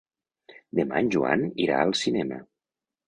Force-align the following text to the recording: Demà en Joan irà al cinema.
Demà 0.79 1.03
en 1.05 1.11
Joan 1.17 1.43
irà 1.67 1.77
al 1.83 1.93
cinema. 2.01 2.41